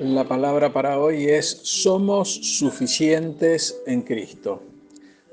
[0.00, 2.28] La palabra para hoy es somos
[2.58, 4.62] suficientes en Cristo.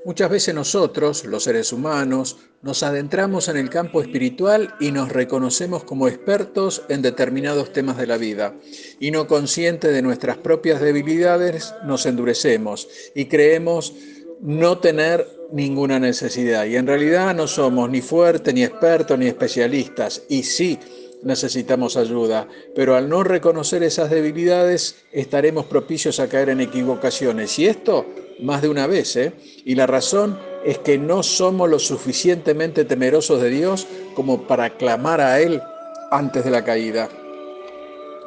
[0.04, 5.84] Muchas veces nosotros, los seres humanos, nos adentramos en el campo espiritual y nos reconocemos
[5.84, 8.54] como expertos en determinados temas de la vida.
[8.98, 13.94] Y no conscientes de nuestras propias debilidades, nos endurecemos y creemos
[14.40, 16.66] no tener ninguna necesidad.
[16.66, 20.22] Y en realidad no somos ni fuertes, ni expertos, ni especialistas.
[20.28, 20.78] Y sí,
[21.22, 27.58] necesitamos ayuda, pero al no reconocer esas debilidades estaremos propicios a caer en equivocaciones.
[27.58, 28.06] Y esto
[28.40, 29.32] más de una vez, ¿eh?
[29.64, 35.20] Y la razón es que no somos lo suficientemente temerosos de Dios como para clamar
[35.20, 35.62] a Él
[36.10, 37.08] antes de la caída.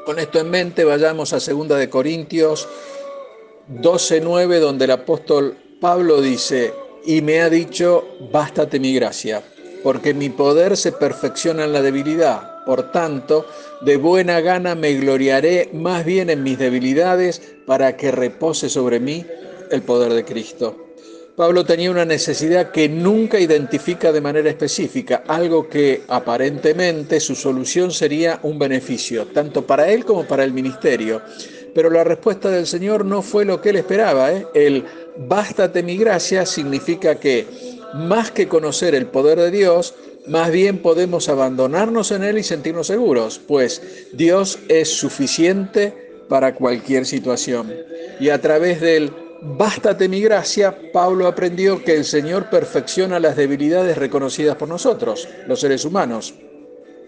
[0.06, 2.68] Con esto en mente, vayamos a 2 de Corintios
[3.70, 6.74] 12:9, donde el apóstol Pablo dice,
[7.06, 9.42] y me ha dicho, bástate mi gracia,
[9.84, 12.64] porque mi poder se perfecciona en la debilidad.
[12.66, 13.46] Por tanto,
[13.82, 19.26] de buena gana me gloriaré más bien en mis debilidades para que repose sobre mí
[19.72, 20.91] el poder de Cristo.
[21.42, 27.90] Pablo tenía una necesidad que nunca identifica de manera específica, algo que aparentemente su solución
[27.90, 31.20] sería un beneficio, tanto para él como para el ministerio.
[31.74, 34.32] Pero la respuesta del Señor no fue lo que él esperaba.
[34.32, 34.46] ¿eh?
[34.54, 34.86] El
[35.18, 37.48] bástate mi gracia significa que
[37.96, 39.96] más que conocer el poder de Dios,
[40.28, 43.82] más bien podemos abandonarnos en Él y sentirnos seguros, pues
[44.14, 47.74] Dios es suficiente para cualquier situación.
[48.20, 49.12] Y a través del
[49.42, 55.60] bástate mi gracia, Pablo aprendió que el Señor perfecciona las debilidades reconocidas por nosotros, los
[55.60, 56.34] seres humanos.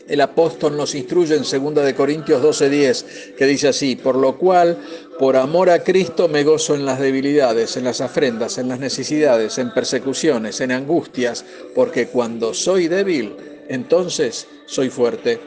[0.08, 4.78] El apóstol nos instruye en 2 de Corintios 12:10, que dice así, por lo cual,
[5.18, 9.58] por amor a Cristo me gozo en las debilidades, en las afrendas, en las necesidades,
[9.59, 13.34] en persecuciones, en angustias, porque cuando soy débil,
[13.69, 15.40] entonces soy fuerte.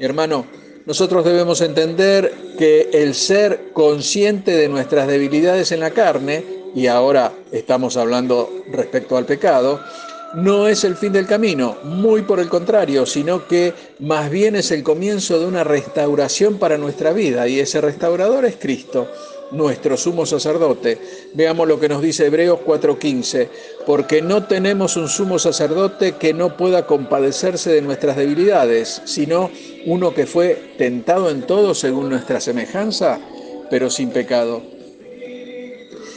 [0.00, 0.46] Mi hermano,
[0.86, 6.44] nosotros debemos entender que el ser consciente de nuestras debilidades en la carne,
[6.74, 9.80] y ahora estamos hablando respecto al pecado,
[10.34, 14.70] no es el fin del camino, muy por el contrario, sino que más bien es
[14.70, 19.08] el comienzo de una restauración para nuestra vida y ese restaurador es Cristo,
[19.52, 20.98] nuestro sumo sacerdote.
[21.34, 23.48] Veamos lo que nos dice Hebreos 4:15,
[23.86, 29.50] porque no tenemos un sumo sacerdote que no pueda compadecerse de nuestras debilidades, sino
[29.86, 33.20] uno que fue tentado en todo según nuestra semejanza,
[33.70, 34.62] pero sin pecado.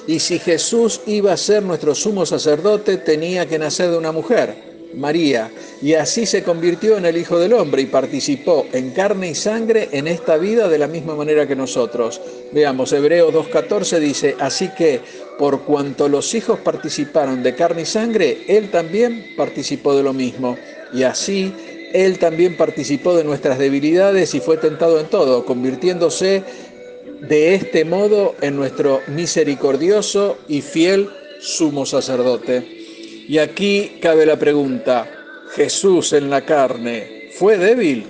[0.07, 4.74] Y si Jesús iba a ser nuestro sumo sacerdote, tenía que nacer de una mujer,
[4.97, 5.51] María,
[5.81, 9.89] y así se convirtió en el Hijo del Hombre y participó en carne y sangre
[9.91, 12.21] en esta vida de la misma manera que nosotros.
[12.51, 15.01] Veamos, Hebreo 2.14 dice, así que
[15.37, 20.57] por cuanto los hijos participaron de carne y sangre, Él también participó de lo mismo.
[20.93, 21.53] Y así
[21.93, 26.43] Él también participó de nuestras debilidades y fue tentado en todo, convirtiéndose
[27.21, 32.74] de este modo en nuestro misericordioso y fiel sumo sacerdote.
[33.27, 35.09] Y aquí cabe la pregunta,
[35.55, 38.07] ¿Jesús en la carne fue débil?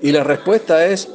[0.00, 1.08] Y la respuesta es,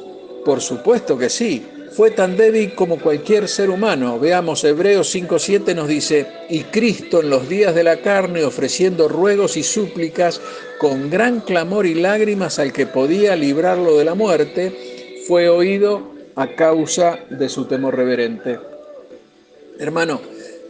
[0.44, 4.18] por supuesto que sí, fue tan débil como cualquier ser humano.
[4.18, 9.56] Veamos, Hebreos 5.7 nos dice, y Cristo en los días de la carne, ofreciendo ruegos
[9.56, 10.40] y súplicas,
[10.78, 16.54] con gran clamor y lágrimas al que podía librarlo de la muerte, fue oído a
[16.54, 18.58] causa de su temor reverente.
[19.78, 20.20] Hermano,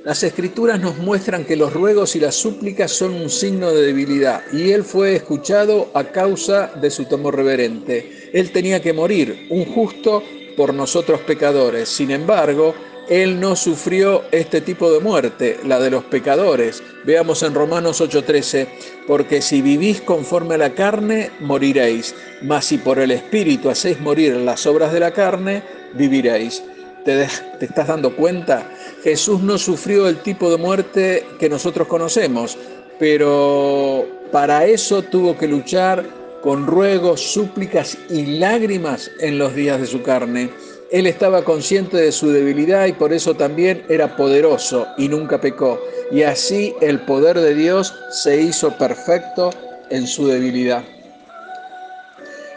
[0.05, 4.43] las escrituras nos muestran que los ruegos y las súplicas son un signo de debilidad
[4.50, 8.31] y él fue escuchado a causa de su temor reverente.
[8.33, 10.22] Él tenía que morir, un justo
[10.56, 11.89] por nosotros pecadores.
[11.91, 12.75] Sin embargo,
[13.10, 16.83] él no sufrió este tipo de muerte, la de los pecadores.
[17.05, 18.69] Veamos en Romanos 8:13,
[19.07, 24.36] porque si vivís conforme a la carne, moriréis, mas si por el Espíritu hacéis morir
[24.36, 25.63] las obras de la carne,
[25.95, 26.63] viviréis.
[27.05, 27.27] ¿Te,
[27.59, 28.69] ¿Te estás dando cuenta?
[29.03, 32.59] Jesús no sufrió el tipo de muerte que nosotros conocemos,
[32.99, 36.05] pero para eso tuvo que luchar
[36.43, 40.51] con ruegos, súplicas y lágrimas en los días de su carne.
[40.91, 45.81] Él estaba consciente de su debilidad y por eso también era poderoso y nunca pecó.
[46.11, 49.51] Y así el poder de Dios se hizo perfecto
[49.91, 50.83] en su debilidad.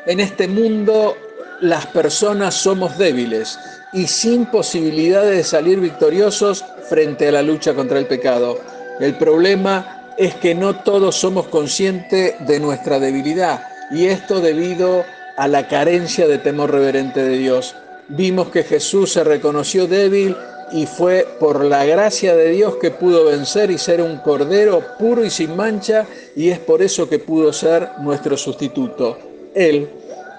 [0.08, 1.16] En este mundo
[1.62, 3.58] las personas somos débiles
[3.94, 8.60] y sin posibilidades de salir victoriosos frente a la lucha contra el pecado.
[9.00, 15.04] El problema es que no todos somos conscientes de nuestra debilidad y esto debido
[15.38, 17.76] a la carencia de temor reverente de Dios
[18.10, 20.36] vimos que Jesús se reconoció débil
[20.72, 25.24] y fue por la gracia de Dios que pudo vencer y ser un cordero puro
[25.24, 26.06] y sin mancha
[26.36, 29.18] y es por eso que pudo ser nuestro sustituto.
[29.54, 29.90] Él,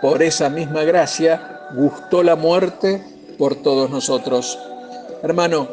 [0.03, 3.03] por esa misma gracia, gustó la muerte
[3.39, 4.59] por todos nosotros.
[5.23, 5.69] Hermano,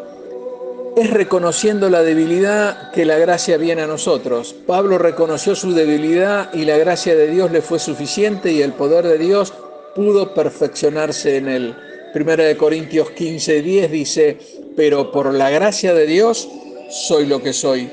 [0.95, 4.53] es reconociendo la debilidad que la gracia viene a nosotros.
[4.67, 9.07] Pablo reconoció su debilidad y la gracia de Dios le fue suficiente y el poder
[9.07, 9.53] de Dios
[9.95, 11.75] pudo perfeccionarse en él.
[12.13, 14.37] Primera de Corintios 15, 10 dice,
[14.75, 16.49] pero por la gracia de Dios
[16.89, 17.89] soy lo que soy.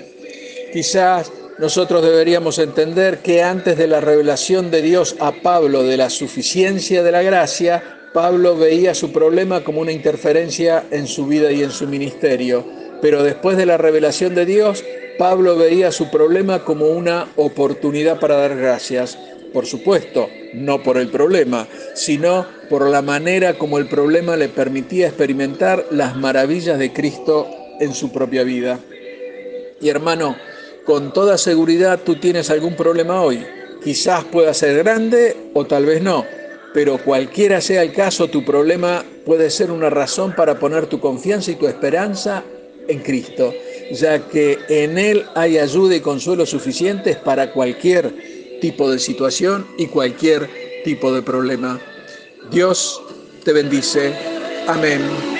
[0.73, 6.11] Quizás nosotros deberíamos entender que antes de la revelación de Dios a Pablo de la
[6.11, 11.63] suficiencia de la gracia, Pablo veía su problema como una interferencia en su vida y
[11.63, 12.65] en su ministerio.
[13.01, 14.85] Pero después de la revelación de Dios,
[15.19, 19.19] Pablo veía su problema como una oportunidad para dar gracias.
[19.53, 25.09] Por supuesto, no por el problema, sino por la manera como el problema le permitía
[25.09, 27.49] experimentar las maravillas de Cristo
[27.81, 28.79] en su propia vida.
[29.81, 30.37] Y hermano,
[30.85, 33.45] con toda seguridad tú tienes algún problema hoy.
[33.83, 36.25] Quizás pueda ser grande o tal vez no,
[36.73, 41.51] pero cualquiera sea el caso, tu problema puede ser una razón para poner tu confianza
[41.51, 42.45] y tu esperanza
[42.89, 43.55] en Cristo,
[43.93, 48.13] ya que en Él hay ayuda y consuelo suficientes para cualquier
[48.61, 50.49] tipo de situación y cualquier
[50.85, 51.81] tipo de problema.
[52.51, 53.03] Dios
[53.45, 54.13] te bendice.
[54.67, 55.38] Amén.